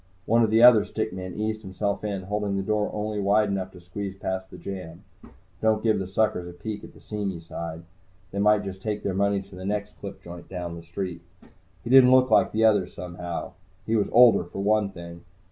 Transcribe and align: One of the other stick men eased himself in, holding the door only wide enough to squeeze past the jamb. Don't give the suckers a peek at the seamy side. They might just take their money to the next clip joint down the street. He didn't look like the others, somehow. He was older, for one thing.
One 0.25 0.41
of 0.43 0.49
the 0.49 0.63
other 0.63 0.83
stick 0.83 1.13
men 1.13 1.35
eased 1.35 1.61
himself 1.61 2.03
in, 2.03 2.23
holding 2.23 2.57
the 2.57 2.63
door 2.63 2.89
only 2.91 3.19
wide 3.19 3.49
enough 3.49 3.69
to 3.73 3.79
squeeze 3.79 4.15
past 4.15 4.49
the 4.49 4.57
jamb. 4.57 5.03
Don't 5.61 5.83
give 5.83 5.99
the 5.99 6.07
suckers 6.07 6.47
a 6.47 6.53
peek 6.57 6.83
at 6.83 6.95
the 6.95 6.99
seamy 6.99 7.39
side. 7.39 7.83
They 8.31 8.39
might 8.39 8.63
just 8.63 8.81
take 8.81 9.03
their 9.03 9.13
money 9.13 9.43
to 9.43 9.55
the 9.55 9.63
next 9.63 9.95
clip 9.99 10.23
joint 10.23 10.49
down 10.49 10.75
the 10.75 10.81
street. 10.81 11.21
He 11.83 11.91
didn't 11.91 12.09
look 12.09 12.31
like 12.31 12.51
the 12.51 12.65
others, 12.65 12.95
somehow. 12.95 13.51
He 13.85 13.95
was 13.95 14.07
older, 14.11 14.43
for 14.43 14.63
one 14.63 14.89
thing. 14.89 15.23